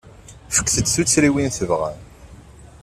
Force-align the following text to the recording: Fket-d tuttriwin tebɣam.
Fket-d 0.55 0.87
tuttriwin 0.93 1.49
tebɣam. 1.57 1.97